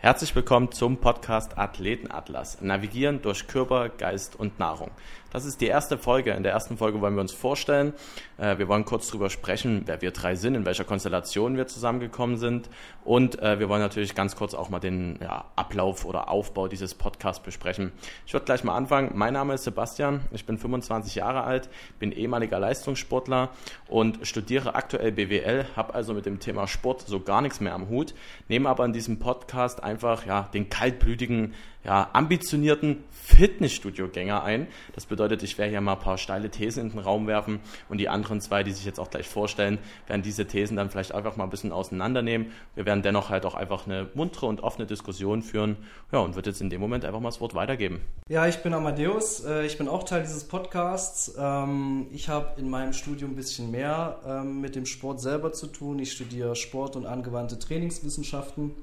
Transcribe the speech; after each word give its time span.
Herzlich 0.00 0.32
willkommen 0.36 0.70
zum 0.70 0.98
Podcast 0.98 1.58
Athletenatlas. 1.58 2.60
Navigieren 2.60 3.20
durch 3.20 3.48
Körper, 3.48 3.88
Geist 3.88 4.38
und 4.38 4.60
Nahrung. 4.60 4.92
Das 5.30 5.44
ist 5.44 5.60
die 5.60 5.66
erste 5.66 5.98
Folge. 5.98 6.30
In 6.30 6.42
der 6.42 6.52
ersten 6.52 6.78
Folge 6.78 7.02
wollen 7.02 7.14
wir 7.14 7.20
uns 7.20 7.32
vorstellen. 7.32 7.92
Äh, 8.38 8.56
wir 8.56 8.68
wollen 8.68 8.86
kurz 8.86 9.08
darüber 9.08 9.28
sprechen, 9.28 9.82
wer 9.84 10.00
wir 10.00 10.10
drei 10.10 10.36
sind, 10.36 10.54
in 10.54 10.64
welcher 10.64 10.84
Konstellation 10.84 11.56
wir 11.56 11.66
zusammengekommen 11.66 12.38
sind. 12.38 12.70
Und 13.04 13.38
äh, 13.42 13.58
wir 13.58 13.68
wollen 13.68 13.82
natürlich 13.82 14.14
ganz 14.14 14.36
kurz 14.36 14.54
auch 14.54 14.70
mal 14.70 14.78
den 14.78 15.18
ja, 15.20 15.44
Ablauf 15.54 16.06
oder 16.06 16.30
Aufbau 16.30 16.66
dieses 16.66 16.94
Podcasts 16.94 17.42
besprechen. 17.42 17.92
Ich 18.24 18.32
würde 18.32 18.46
gleich 18.46 18.64
mal 18.64 18.74
anfangen. 18.74 19.12
Mein 19.16 19.34
Name 19.34 19.52
ist 19.54 19.64
Sebastian. 19.64 20.20
Ich 20.30 20.46
bin 20.46 20.56
25 20.56 21.16
Jahre 21.16 21.42
alt, 21.42 21.68
bin 21.98 22.10
ehemaliger 22.10 22.58
Leistungssportler 22.58 23.50
und 23.88 24.26
studiere 24.26 24.76
aktuell 24.76 25.12
BWL, 25.12 25.66
habe 25.76 25.94
also 25.94 26.14
mit 26.14 26.24
dem 26.24 26.40
Thema 26.40 26.66
Sport 26.68 27.02
so 27.02 27.20
gar 27.20 27.42
nichts 27.42 27.60
mehr 27.60 27.74
am 27.74 27.90
Hut, 27.90 28.14
nehme 28.48 28.68
aber 28.68 28.86
in 28.86 28.94
diesem 28.94 29.18
Podcast 29.18 29.82
einfach 29.88 30.26
ja, 30.26 30.48
den 30.52 30.68
kaltblütigen 30.68 31.54
ja, 31.84 32.10
ambitionierten 32.12 33.04
Fitnessstudio-Gänger 33.10 34.42
ein. 34.42 34.66
Das 34.94 35.06
bedeutet, 35.06 35.42
ich 35.42 35.56
werde 35.58 35.70
hier 35.70 35.80
mal 35.80 35.94
ein 35.94 35.98
paar 35.98 36.18
steile 36.18 36.50
Thesen 36.50 36.84
in 36.84 36.90
den 36.90 36.98
Raum 36.98 37.26
werfen 37.26 37.60
und 37.88 37.98
die 37.98 38.08
anderen 38.08 38.40
zwei, 38.40 38.62
die 38.62 38.72
sich 38.72 38.84
jetzt 38.84 38.98
auch 38.98 39.10
gleich 39.10 39.28
vorstellen, 39.28 39.78
werden 40.06 40.22
diese 40.22 40.46
Thesen 40.46 40.76
dann 40.76 40.90
vielleicht 40.90 41.14
einfach 41.14 41.36
mal 41.36 41.44
ein 41.44 41.50
bisschen 41.50 41.72
auseinandernehmen. 41.72 42.52
Wir 42.74 42.84
werden 42.84 43.02
dennoch 43.02 43.30
halt 43.30 43.46
auch 43.46 43.54
einfach 43.54 43.86
eine 43.86 44.08
muntere 44.14 44.46
und 44.46 44.62
offene 44.62 44.86
Diskussion 44.86 45.42
führen. 45.42 45.76
Ja, 46.12 46.18
und 46.18 46.34
würde 46.34 46.50
jetzt 46.50 46.60
in 46.60 46.68
dem 46.68 46.80
Moment 46.80 47.04
einfach 47.04 47.20
mal 47.20 47.28
das 47.28 47.40
Wort 47.40 47.54
weitergeben. 47.54 48.00
Ja, 48.28 48.46
ich 48.46 48.58
bin 48.58 48.74
Amadeus. 48.74 49.44
Äh, 49.44 49.66
ich 49.66 49.78
bin 49.78 49.88
auch 49.88 50.04
Teil 50.04 50.22
dieses 50.22 50.44
Podcasts. 50.44 51.34
Ähm, 51.38 52.06
ich 52.12 52.28
habe 52.28 52.60
in 52.60 52.68
meinem 52.68 52.92
Studium 52.92 53.32
ein 53.32 53.36
bisschen 53.36 53.70
mehr 53.70 54.18
ähm, 54.26 54.60
mit 54.60 54.74
dem 54.74 54.84
Sport 54.84 55.20
selber 55.20 55.52
zu 55.52 55.66
tun. 55.66 55.98
Ich 55.98 56.12
studiere 56.12 56.56
Sport 56.56 56.96
und 56.96 57.06
angewandte 57.06 57.58
Trainingswissenschaften 57.58 58.74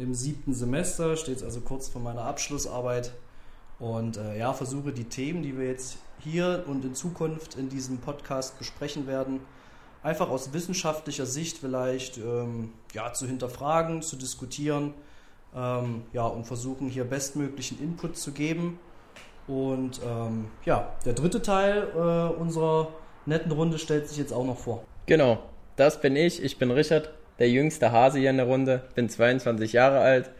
im 0.00 0.14
siebten 0.14 0.54
Semester, 0.54 1.16
steht 1.16 1.36
es 1.36 1.42
also 1.42 1.60
kurz 1.60 1.88
vor 1.88 2.00
meiner 2.00 2.24
Abschlussarbeit. 2.24 3.12
Und 3.78 4.16
äh, 4.16 4.38
ja, 4.38 4.52
versuche 4.52 4.92
die 4.92 5.04
Themen, 5.04 5.42
die 5.42 5.56
wir 5.56 5.66
jetzt 5.66 5.98
hier 6.18 6.64
und 6.66 6.84
in 6.84 6.94
Zukunft 6.94 7.54
in 7.54 7.68
diesem 7.68 7.98
Podcast 7.98 8.58
besprechen 8.58 9.06
werden, 9.06 9.40
einfach 10.02 10.28
aus 10.28 10.52
wissenschaftlicher 10.52 11.26
Sicht 11.26 11.58
vielleicht 11.58 12.18
ähm, 12.18 12.72
ja, 12.94 13.12
zu 13.12 13.26
hinterfragen, 13.26 14.02
zu 14.02 14.16
diskutieren 14.16 14.94
ähm, 15.54 16.02
ja, 16.12 16.26
und 16.26 16.46
versuchen 16.46 16.88
hier 16.88 17.04
bestmöglichen 17.04 17.78
Input 17.82 18.16
zu 18.16 18.32
geben. 18.32 18.78
Und 19.46 20.00
ähm, 20.04 20.46
ja, 20.64 20.92
der 21.04 21.12
dritte 21.12 21.42
Teil 21.42 21.88
äh, 21.94 22.40
unserer 22.40 22.88
netten 23.26 23.52
Runde 23.52 23.78
stellt 23.78 24.08
sich 24.08 24.18
jetzt 24.18 24.32
auch 24.32 24.44
noch 24.44 24.58
vor. 24.58 24.84
Genau, 25.06 25.38
das 25.76 26.00
bin 26.00 26.16
ich. 26.16 26.42
Ich 26.42 26.58
bin 26.58 26.70
Richard 26.70 27.10
der 27.40 27.50
jüngste 27.50 27.90
Hase 27.90 28.20
hier 28.20 28.30
in 28.30 28.36
der 28.36 28.46
Runde, 28.46 28.82
bin 28.94 29.08
22 29.08 29.72
Jahre 29.72 29.98
alt, 29.98 30.30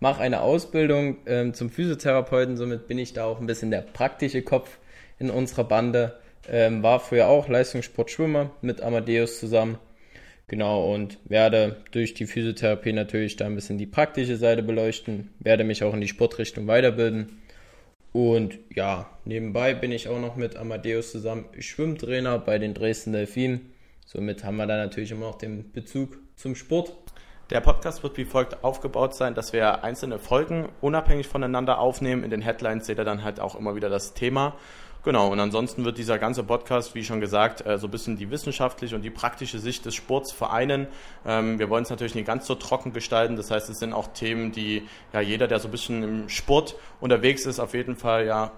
mache 0.00 0.22
eine 0.22 0.40
Ausbildung 0.40 1.18
ähm, 1.26 1.54
zum 1.54 1.70
Physiotherapeuten, 1.70 2.56
somit 2.56 2.88
bin 2.88 2.98
ich 2.98 3.12
da 3.12 3.24
auch 3.24 3.40
ein 3.40 3.46
bisschen 3.46 3.70
der 3.70 3.82
praktische 3.82 4.42
Kopf 4.42 4.78
in 5.18 5.30
unserer 5.30 5.64
Bande. 5.64 6.18
Ähm, 6.48 6.82
war 6.82 7.00
früher 7.00 7.28
auch 7.28 7.48
Leistungssportschwimmer 7.48 8.50
mit 8.62 8.80
Amadeus 8.80 9.38
zusammen. 9.38 9.78
Genau, 10.48 10.92
und 10.94 11.18
werde 11.24 11.82
durch 11.90 12.14
die 12.14 12.26
Physiotherapie 12.26 12.92
natürlich 12.92 13.36
da 13.36 13.46
ein 13.46 13.56
bisschen 13.56 13.78
die 13.78 13.86
praktische 13.86 14.36
Seite 14.36 14.62
beleuchten, 14.62 15.30
werde 15.40 15.64
mich 15.64 15.82
auch 15.82 15.92
in 15.92 16.00
die 16.00 16.08
Sportrichtung 16.08 16.68
weiterbilden. 16.68 17.40
Und 18.12 18.58
ja, 18.74 19.10
nebenbei 19.24 19.74
bin 19.74 19.90
ich 19.90 20.08
auch 20.08 20.20
noch 20.20 20.36
mit 20.36 20.56
Amadeus 20.56 21.10
zusammen 21.10 21.46
Schwimmtrainer 21.58 22.38
bei 22.38 22.58
den 22.58 22.74
Dresden 22.74 23.12
Delfinen. 23.12 23.72
Somit 24.06 24.44
haben 24.44 24.56
wir 24.56 24.66
da 24.66 24.76
natürlich 24.76 25.10
immer 25.10 25.26
noch 25.26 25.34
den 25.34 25.72
Bezug 25.72 26.18
zum 26.36 26.54
Sport. 26.54 26.92
Der 27.50 27.60
Podcast 27.60 28.04
wird 28.04 28.16
wie 28.16 28.24
folgt 28.24 28.62
aufgebaut 28.62 29.16
sein, 29.16 29.34
dass 29.34 29.52
wir 29.52 29.82
einzelne 29.82 30.20
Folgen 30.20 30.68
unabhängig 30.80 31.26
voneinander 31.26 31.80
aufnehmen. 31.80 32.22
In 32.22 32.30
den 32.30 32.40
Headlines 32.40 32.86
seht 32.86 32.98
ihr 32.98 33.04
dann 33.04 33.24
halt 33.24 33.40
auch 33.40 33.56
immer 33.56 33.74
wieder 33.74 33.88
das 33.88 34.14
Thema. 34.14 34.54
Genau, 35.02 35.32
und 35.32 35.40
ansonsten 35.40 35.84
wird 35.84 35.98
dieser 35.98 36.20
ganze 36.20 36.44
Podcast, 36.44 36.94
wie 36.94 37.02
schon 37.02 37.20
gesagt, 37.20 37.66
äh, 37.66 37.78
so 37.78 37.88
ein 37.88 37.90
bisschen 37.90 38.16
die 38.16 38.30
wissenschaftliche 38.30 38.94
und 38.94 39.02
die 39.02 39.10
praktische 39.10 39.58
Sicht 39.58 39.84
des 39.84 39.96
Sports 39.96 40.30
vereinen. 40.32 40.86
Ähm, 41.24 41.58
wir 41.58 41.68
wollen 41.68 41.82
es 41.82 41.90
natürlich 41.90 42.14
nicht 42.14 42.26
ganz 42.28 42.46
so 42.46 42.54
trocken 42.54 42.92
gestalten. 42.92 43.34
Das 43.34 43.50
heißt, 43.50 43.68
es 43.70 43.80
sind 43.80 43.92
auch 43.92 44.08
Themen, 44.08 44.52
die 44.52 44.86
ja 45.12 45.20
jeder, 45.20 45.48
der 45.48 45.58
so 45.58 45.66
ein 45.66 45.72
bisschen 45.72 46.02
im 46.04 46.28
Sport 46.28 46.76
unterwegs 47.00 47.44
ist, 47.44 47.58
auf 47.58 47.74
jeden 47.74 47.96
Fall 47.96 48.26
ja 48.26 48.52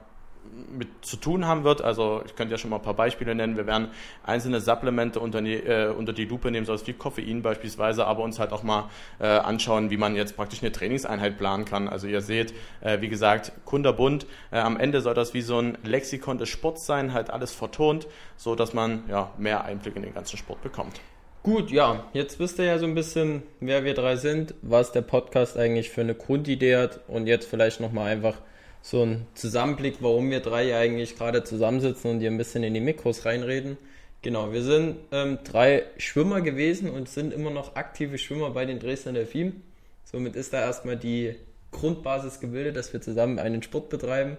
mit 0.76 0.88
zu 1.02 1.16
tun 1.16 1.46
haben 1.46 1.64
wird. 1.64 1.82
Also 1.82 2.22
ich 2.26 2.36
könnte 2.36 2.52
ja 2.52 2.58
schon 2.58 2.70
mal 2.70 2.76
ein 2.76 2.82
paar 2.82 2.94
Beispiele 2.94 3.34
nennen. 3.34 3.56
Wir 3.56 3.66
werden 3.66 3.88
einzelne 4.24 4.60
Supplemente 4.60 5.20
unter 5.20 5.42
die, 5.42 5.54
äh, 5.54 5.88
unter 5.90 6.12
die 6.12 6.24
Lupe 6.24 6.50
nehmen, 6.50 6.66
so 6.66 6.74
wie 6.86 6.92
Koffein 6.92 7.42
beispielsweise, 7.42 8.06
aber 8.06 8.22
uns 8.22 8.38
halt 8.38 8.52
auch 8.52 8.62
mal 8.62 8.90
äh, 9.18 9.26
anschauen, 9.26 9.90
wie 9.90 9.96
man 9.96 10.14
jetzt 10.14 10.36
praktisch 10.36 10.62
eine 10.62 10.72
Trainingseinheit 10.72 11.38
planen 11.38 11.64
kann. 11.64 11.88
Also 11.88 12.06
ihr 12.06 12.20
seht, 12.20 12.54
äh, 12.80 13.00
wie 13.00 13.08
gesagt, 13.08 13.52
kunderbunt. 13.64 14.26
Äh, 14.50 14.58
am 14.58 14.78
Ende 14.78 15.00
soll 15.00 15.14
das 15.14 15.34
wie 15.34 15.42
so 15.42 15.58
ein 15.58 15.78
Lexikon 15.84 16.38
des 16.38 16.48
Sports 16.48 16.86
sein, 16.86 17.12
halt 17.12 17.30
alles 17.30 17.52
vertont, 17.52 18.06
so 18.36 18.54
dass 18.54 18.72
man 18.72 19.04
ja 19.08 19.30
mehr 19.38 19.64
Einblick 19.64 19.96
in 19.96 20.02
den 20.02 20.14
ganzen 20.14 20.36
Sport 20.36 20.62
bekommt. 20.62 21.00
Gut, 21.44 21.70
ja, 21.70 22.04
jetzt 22.12 22.40
wisst 22.40 22.58
ihr 22.58 22.64
ja 22.64 22.78
so 22.78 22.84
ein 22.84 22.94
bisschen, 22.94 23.42
wer 23.60 23.84
wir 23.84 23.94
drei 23.94 24.16
sind, 24.16 24.54
was 24.60 24.92
der 24.92 25.02
Podcast 25.02 25.56
eigentlich 25.56 25.88
für 25.88 26.00
eine 26.00 26.14
Grundidee 26.14 26.76
hat 26.76 27.00
und 27.06 27.26
jetzt 27.26 27.48
vielleicht 27.48 27.80
nochmal 27.80 28.10
einfach 28.10 28.34
so 28.82 29.04
ein 29.04 29.26
Zusammenblick, 29.34 29.96
warum 30.00 30.30
wir 30.30 30.40
drei 30.40 30.76
eigentlich 30.76 31.16
gerade 31.16 31.44
zusammensitzen 31.44 32.10
und 32.10 32.20
hier 32.20 32.30
ein 32.30 32.38
bisschen 32.38 32.62
in 32.62 32.74
die 32.74 32.80
Mikros 32.80 33.24
reinreden. 33.24 33.76
Genau, 34.22 34.52
wir 34.52 34.62
sind 34.62 34.96
ähm, 35.12 35.38
drei 35.44 35.84
Schwimmer 35.96 36.40
gewesen 36.40 36.90
und 36.90 37.08
sind 37.08 37.32
immer 37.32 37.50
noch 37.50 37.76
aktive 37.76 38.18
Schwimmer 38.18 38.50
bei 38.50 38.66
den 38.66 38.80
Dresdner 38.80 39.12
Delfinen. 39.12 39.62
Somit 40.04 40.36
ist 40.36 40.52
da 40.52 40.60
erstmal 40.60 40.96
die 40.96 41.36
Grundbasis 41.70 42.40
gebildet, 42.40 42.76
dass 42.76 42.92
wir 42.92 43.00
zusammen 43.00 43.38
einen 43.38 43.62
Sport 43.62 43.90
betreiben. 43.90 44.36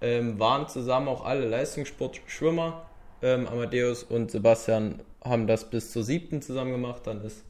Ähm, 0.00 0.40
waren 0.40 0.68
zusammen 0.68 1.06
auch 1.06 1.24
alle 1.24 1.46
Leistungssportschwimmer. 1.46 2.86
Ähm, 3.22 3.46
Amadeus 3.46 4.02
und 4.02 4.32
Sebastian 4.32 5.00
haben 5.22 5.46
das 5.46 5.70
bis 5.70 5.92
zur 5.92 6.02
siebten 6.02 6.42
zusammen 6.42 6.72
gemacht. 6.72 7.02
Dann 7.04 7.22
ist 7.24 7.44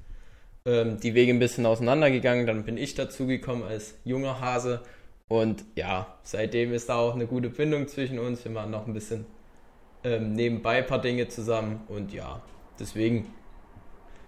ähm, 0.66 1.00
die 1.00 1.14
Wege 1.14 1.32
ein 1.32 1.38
bisschen 1.38 1.64
auseinandergegangen. 1.64 2.46
Dann 2.46 2.64
bin 2.64 2.76
ich 2.76 2.94
dazugekommen 2.94 3.64
als 3.64 3.94
junger 4.04 4.40
Hase 4.40 4.82
und 5.32 5.64
ja, 5.76 6.18
seitdem 6.24 6.74
ist 6.74 6.90
da 6.90 6.96
auch 6.96 7.14
eine 7.14 7.26
gute 7.26 7.48
Bindung 7.48 7.88
zwischen 7.88 8.18
uns. 8.18 8.44
Wir 8.44 8.52
machen 8.52 8.70
noch 8.70 8.86
ein 8.86 8.92
bisschen 8.92 9.24
ähm, 10.04 10.34
nebenbei 10.34 10.76
ein 10.76 10.86
paar 10.86 11.00
Dinge 11.00 11.26
zusammen. 11.26 11.80
Und 11.88 12.12
ja, 12.12 12.42
deswegen 12.78 13.32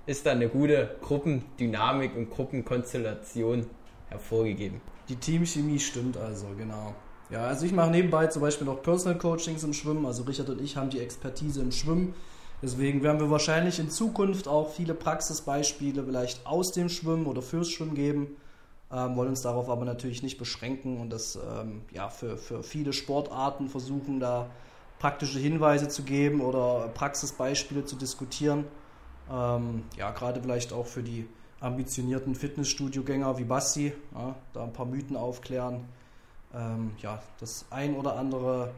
ist 0.07 0.25
da 0.25 0.31
eine 0.31 0.49
gute 0.49 0.97
Gruppendynamik 1.03 2.17
und 2.17 2.31
Gruppenkonstellation 2.31 3.67
hervorgegeben. 4.09 4.81
Die 5.11 5.17
Teamchemie 5.17 5.79
stimmt 5.79 6.17
also, 6.17 6.47
genau. 6.57 6.95
Ja, 7.29 7.49
also 7.49 7.67
ich 7.67 7.73
mache 7.73 7.91
nebenbei 7.91 8.29
zum 8.29 8.41
Beispiel 8.41 8.67
noch 8.67 8.83
Personal 8.83 9.19
Coachings 9.19 9.63
im 9.63 9.75
Schwimmen. 9.75 10.07
Also 10.07 10.23
Richard 10.23 10.49
und 10.49 10.63
ich 10.63 10.79
haben 10.79 10.89
die 10.89 11.01
Expertise 11.01 11.61
im 11.61 11.71
Schwimmen. 11.71 12.15
Deswegen 12.63 13.03
werden 13.03 13.21
wir 13.21 13.31
wahrscheinlich 13.31 13.79
in 13.79 13.91
Zukunft 13.91 14.49
auch 14.49 14.73
viele 14.73 14.95
Praxisbeispiele 14.95 16.03
vielleicht 16.03 16.47
aus 16.47 16.73
dem 16.73 16.89
Schwimmen 16.89 17.27
oder 17.27 17.43
fürs 17.43 17.69
Schwimmen 17.69 17.95
geben 17.95 18.39
ähm, 18.93 19.17
wollen 19.17 19.31
uns 19.31 19.43
darauf 19.43 19.69
aber 19.69 19.85
natürlich 19.85 20.23
nicht 20.23 20.39
beschränken 20.39 21.01
und 21.01 21.11
das 21.11 21.37
ähm, 21.37 21.83
ja, 21.93 22.09
für, 22.09 22.37
für 22.37 22.63
viele 22.63 22.93
Sportarten 22.93 23.69
versuchen, 23.69 24.21
da 24.21 24.51
praktische 24.99 25.39
Hinweise 25.39 25.89
zu 25.89 26.03
geben 26.03 26.41
oder 26.41 26.89
Praxisbeispiele 26.95 27.85
zu 27.85 27.97
diskutieren. 27.97 28.65
Ähm, 29.31 29.85
ja, 29.97 30.11
gerade 30.11 30.41
vielleicht 30.41 30.73
auch 30.73 30.87
für 30.87 31.03
die 31.03 31.27
ambitionierten 31.61 32.35
Fitnessstudio-Gänger 32.35 33.39
wie 33.39 33.45
Basti, 33.45 33.93
ja, 34.15 34.35
da 34.53 34.65
ein 34.65 34.73
paar 34.73 34.87
Mythen 34.87 35.17
aufklären, 35.17 35.87
ähm, 36.55 36.93
ja, 36.99 37.23
das 37.41 37.65
ein 37.71 37.97
oder 37.97 38.17
andere 38.17 38.71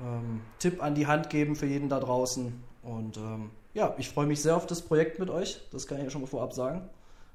ähm, 0.00 0.42
Tipp 0.58 0.82
an 0.82 0.94
die 0.94 1.06
Hand 1.06 1.28
geben 1.28 1.56
für 1.56 1.66
jeden 1.66 1.88
da 1.88 2.00
draußen. 2.00 2.62
Und 2.82 3.16
ähm, 3.16 3.50
ja, 3.74 3.94
ich 3.98 4.08
freue 4.08 4.26
mich 4.26 4.40
sehr 4.42 4.56
auf 4.56 4.66
das 4.66 4.82
Projekt 4.82 5.18
mit 5.18 5.30
euch, 5.30 5.60
das 5.72 5.86
kann 5.86 5.98
ich 5.98 6.04
ja 6.04 6.10
schon 6.10 6.20
mal 6.20 6.26
vorab 6.28 6.52
sagen. 6.52 6.88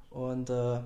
Und 0.09 0.49
äh, 0.49 0.79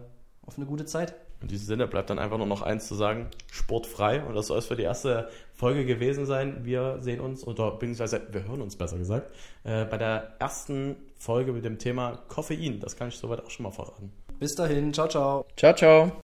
auf 0.45 0.57
eine 0.57 0.65
gute 0.65 0.85
Zeit. 0.85 1.15
In 1.41 1.49
diesem 1.49 1.67
Sinne 1.67 1.87
bleibt 1.87 2.09
dann 2.09 2.19
einfach 2.19 2.37
nur 2.37 2.47
noch 2.47 2.61
eins 2.61 2.87
zu 2.87 2.95
sagen: 2.95 3.27
sportfrei. 3.51 4.23
Und 4.23 4.35
das 4.35 4.47
soll 4.47 4.59
es 4.59 4.65
für 4.65 4.75
die 4.75 4.83
erste 4.83 5.29
Folge 5.53 5.85
gewesen 5.85 6.25
sein. 6.25 6.63
Wir 6.63 6.97
sehen 7.01 7.19
uns, 7.19 7.45
oder 7.45 7.71
beziehungsweise 7.71 8.21
wir 8.31 8.47
hören 8.47 8.61
uns 8.61 8.75
besser 8.75 8.97
gesagt, 8.97 9.29
äh, 9.63 9.85
bei 9.85 9.97
der 9.97 10.33
ersten 10.39 10.95
Folge 11.17 11.51
mit 11.51 11.65
dem 11.65 11.79
Thema 11.79 12.23
Koffein. 12.29 12.79
Das 12.79 12.95
kann 12.95 13.09
ich 13.09 13.17
soweit 13.17 13.43
auch 13.43 13.49
schon 13.49 13.63
mal 13.63 13.71
verraten. 13.71 14.11
Bis 14.39 14.55
dahin. 14.55 14.93
Ciao, 14.93 15.07
ciao. 15.07 15.45
Ciao, 15.57 15.73
ciao. 15.73 16.22